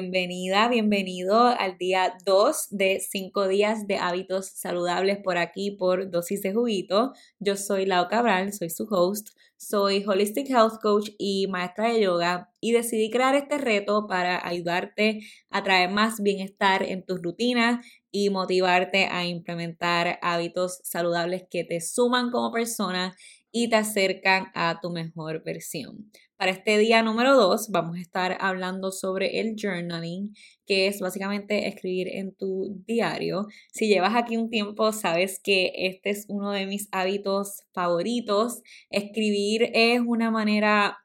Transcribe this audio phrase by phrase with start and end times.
[0.00, 6.42] bienvenida, bienvenido al día 2 de 5 días de hábitos saludables por aquí por Dosis
[6.42, 7.14] de Juguito.
[7.38, 12.52] Yo soy Lau Cabral, soy su host, soy Holistic Health Coach y maestra de yoga
[12.60, 18.28] y decidí crear este reto para ayudarte a traer más bienestar en tus rutinas y
[18.28, 23.16] motivarte a implementar hábitos saludables que te suman como persona
[23.58, 26.10] y te acercan a tu mejor versión.
[26.36, 30.34] Para este día número 2 vamos a estar hablando sobre el journaling,
[30.66, 33.46] que es básicamente escribir en tu diario.
[33.72, 38.60] Si llevas aquí un tiempo, sabes que este es uno de mis hábitos favoritos.
[38.90, 40.98] Escribir es una manera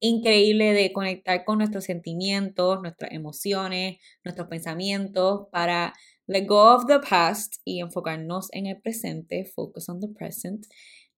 [0.00, 5.92] increíble de conectar con nuestros sentimientos, nuestras emociones, nuestros pensamientos para
[6.26, 10.66] let go of the past y enfocarnos en el presente, focus on the present.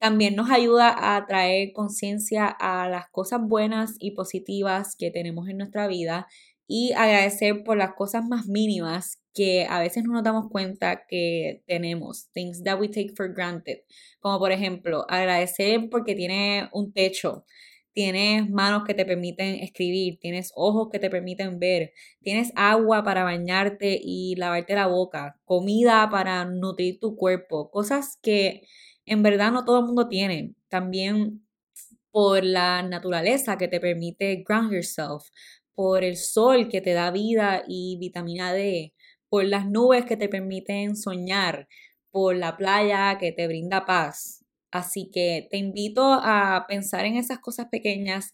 [0.05, 5.57] También nos ayuda a traer conciencia a las cosas buenas y positivas que tenemos en
[5.57, 6.27] nuestra vida
[6.67, 11.63] y agradecer por las cosas más mínimas que a veces no nos damos cuenta que
[11.67, 13.79] tenemos, things that we take for granted,
[14.21, 17.47] como por ejemplo agradecer porque tienes un techo,
[17.95, 23.25] tienes manos que te permiten escribir, tienes ojos que te permiten ver, tienes agua para
[23.25, 28.67] bañarte y lavarte la boca, comida para nutrir tu cuerpo, cosas que
[29.07, 30.55] en verdad no todo el mundo tiene.
[30.69, 31.47] También
[32.11, 35.25] por la naturaleza que te permite ground yourself,
[35.75, 38.95] por el sol que te da vida y vitamina D,
[39.29, 41.69] por las nubes que te permiten soñar,
[42.11, 44.45] por la playa que te brinda paz.
[44.71, 48.33] Así que te invito a pensar en esas cosas pequeñas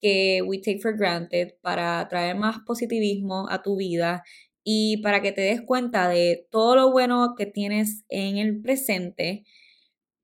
[0.00, 4.24] que we take for granted para traer más positivismo a tu vida
[4.64, 9.44] y para que te des cuenta de todo lo bueno que tienes en el presente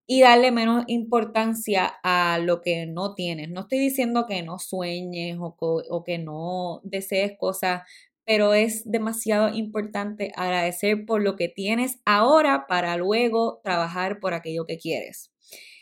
[0.07, 3.51] y darle menos importancia a lo que no tienes.
[3.51, 7.83] No estoy diciendo que no sueñes o, que no desees cosas,
[8.25, 14.65] pero es demasiado importante agradecer por lo que tienes ahora para luego trabajar por aquello
[14.67, 15.33] que quieres.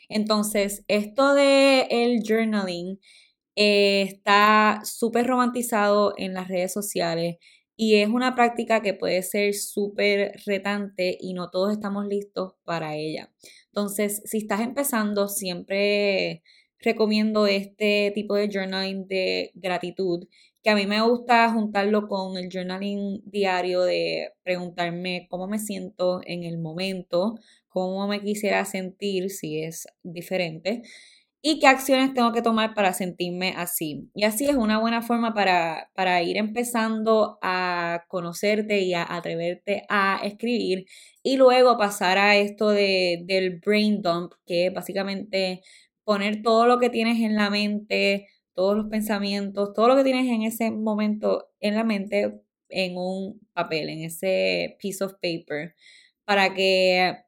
[0.08, 3.00] Entonces, esto de el journaling
[3.56, 7.36] eh, está súper romantizado en las redes sociales
[7.76, 12.96] y es una práctica que puede ser súper retante y no todos estamos listos para
[12.96, 13.30] ella.
[13.66, 16.42] Entonces, si estás empezando, siempre
[16.78, 20.28] recomiendo este tipo de journaling de gratitud,
[20.62, 26.20] que a mí me gusta juntarlo con el journaling diario de preguntarme cómo me siento
[26.24, 27.34] en el momento,
[27.68, 30.82] cómo me quisiera sentir si es diferente
[31.46, 34.08] y qué acciones tengo que tomar para sentirme así.
[34.14, 39.84] Y así es una buena forma para, para ir empezando a conocerte y a atreverte
[39.90, 40.86] a escribir
[41.22, 45.60] y luego pasar a esto de, del brain dump, que es básicamente
[46.02, 50.26] poner todo lo que tienes en la mente, todos los pensamientos, todo lo que tienes
[50.32, 52.40] en ese momento en la mente
[52.70, 55.74] en un papel, en ese piece of paper,
[56.24, 57.18] para que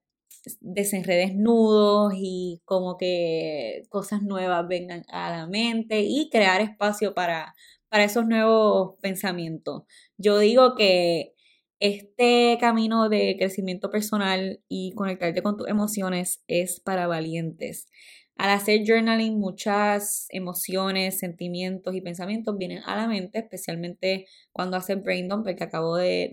[0.61, 7.55] desenredes nudos y como que cosas nuevas vengan a la mente y crear espacio para,
[7.89, 9.83] para esos nuevos pensamientos.
[10.17, 11.35] Yo digo que
[11.81, 17.89] este camino de crecimiento personal y conectarte con tus emociones es para valientes.
[18.37, 25.03] Al hacer journaling, muchas emociones, sentimientos y pensamientos vienen a la mente, especialmente cuando haces
[25.03, 26.33] brain dump, que acabo de,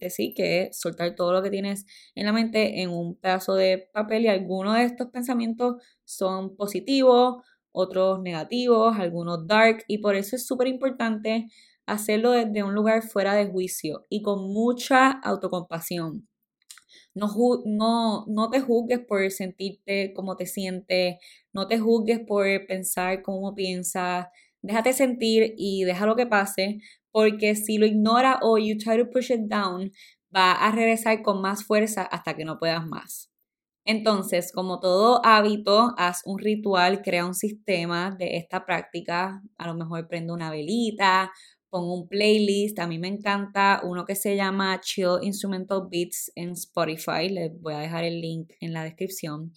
[0.00, 3.88] decir, que es soltar todo lo que tienes en la mente en un pedazo de
[3.92, 10.34] papel y algunos de estos pensamientos son positivos, otros negativos, algunos dark y por eso
[10.34, 11.46] es súper importante
[11.86, 16.26] hacerlo desde un lugar fuera de juicio y con mucha autocompasión.
[17.14, 17.28] No,
[17.64, 21.16] no, no te juzgues por sentirte como te sientes,
[21.52, 24.26] no te juzgues por pensar como piensas,
[24.62, 26.78] déjate sentir y deja lo que pase,
[27.12, 29.92] porque si lo ignora o you try to push it down,
[30.34, 33.30] va a regresar con más fuerza hasta que no puedas más.
[33.86, 39.42] Entonces, como todo hábito, haz un ritual, crea un sistema de esta práctica.
[39.58, 41.32] A lo mejor prende una velita
[41.74, 42.78] con un playlist.
[42.78, 47.28] A mí me encanta uno que se llama Chill Instrumental Beats en Spotify.
[47.28, 49.52] Les voy a dejar el link en la descripción.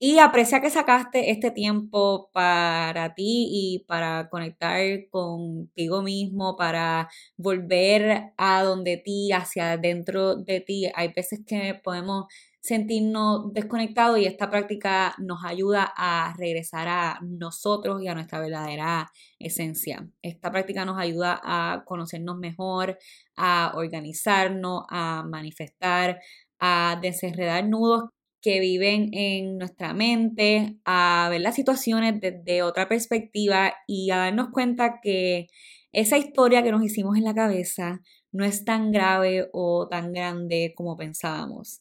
[0.00, 4.80] Y aprecia que sacaste este tiempo para ti y para conectar
[5.10, 10.90] contigo mismo, para volver a donde ti, hacia dentro de ti.
[10.96, 12.24] Hay veces que podemos
[12.64, 19.12] sentirnos desconectados y esta práctica nos ayuda a regresar a nosotros y a nuestra verdadera
[19.38, 20.08] esencia.
[20.22, 22.96] Esta práctica nos ayuda a conocernos mejor,
[23.36, 26.20] a organizarnos, a manifestar,
[26.58, 28.04] a desenredar nudos
[28.40, 34.48] que viven en nuestra mente, a ver las situaciones desde otra perspectiva y a darnos
[34.52, 35.48] cuenta que
[35.92, 38.00] esa historia que nos hicimos en la cabeza
[38.32, 41.80] no es tan grave o tan grande como pensábamos.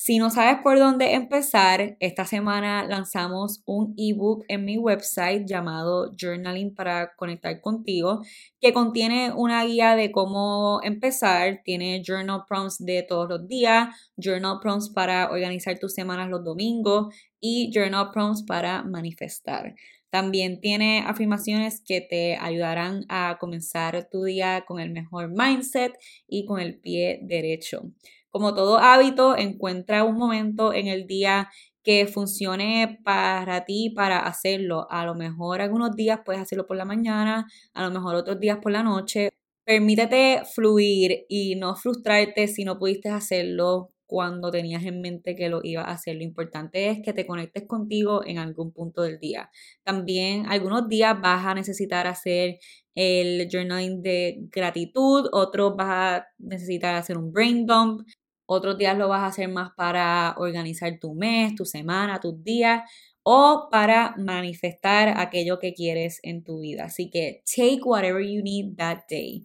[0.00, 6.14] Si no sabes por dónde empezar, esta semana lanzamos un ebook en mi website llamado
[6.16, 8.22] Journaling para conectar contigo,
[8.60, 14.60] que contiene una guía de cómo empezar, tiene journal prompts de todos los días, journal
[14.62, 19.74] prompts para organizar tus semanas los domingos y journal prompts para manifestar.
[20.10, 25.92] También tiene afirmaciones que te ayudarán a comenzar tu día con el mejor mindset
[26.28, 27.82] y con el pie derecho.
[28.30, 31.48] Como todo hábito, encuentra un momento en el día
[31.82, 34.86] que funcione para ti para hacerlo.
[34.90, 38.58] A lo mejor algunos días puedes hacerlo por la mañana, a lo mejor otros días
[38.58, 39.30] por la noche.
[39.64, 45.60] Permítete fluir y no frustrarte si no pudiste hacerlo cuando tenías en mente que lo
[45.62, 46.16] ibas a hacer.
[46.16, 49.50] Lo importante es que te conectes contigo en algún punto del día.
[49.84, 52.58] También algunos días vas a necesitar hacer
[52.94, 55.88] el journaling de gratitud, otros vas
[56.22, 58.00] a necesitar hacer un brain dump,
[58.48, 62.82] otros días lo vas a hacer más para organizar tu mes, tu semana, tus días
[63.22, 66.84] o para manifestar aquello que quieres en tu vida.
[66.84, 69.44] Así que take whatever you need that day.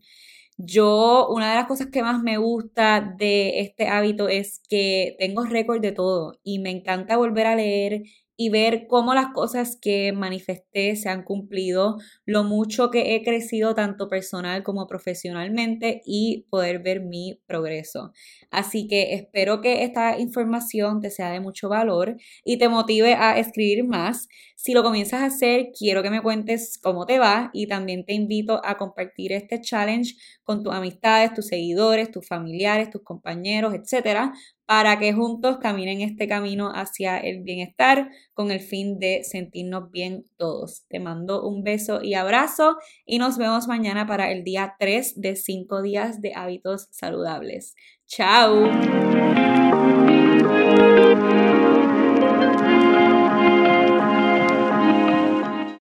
[0.57, 5.43] Yo, una de las cosas que más me gusta de este hábito es que tengo
[5.43, 8.03] récord de todo y me encanta volver a leer
[8.35, 13.75] y ver cómo las cosas que manifesté se han cumplido, lo mucho que he crecido
[13.75, 18.11] tanto personal como profesionalmente y poder ver mi progreso.
[18.51, 23.37] Así que espero que esta información te sea de mucho valor y te motive a
[23.39, 24.27] escribir más.
[24.63, 28.13] Si lo comienzas a hacer, quiero que me cuentes cómo te va y también te
[28.13, 30.15] invito a compartir este challenge
[30.45, 34.31] con tus amistades, tus seguidores, tus familiares, tus compañeros, etcétera,
[34.65, 40.23] para que juntos caminen este camino hacia el bienestar con el fin de sentirnos bien
[40.37, 40.85] todos.
[40.87, 45.35] Te mando un beso y abrazo y nos vemos mañana para el día 3 de
[45.35, 47.75] 5 días de hábitos saludables.
[48.07, 48.71] Chao.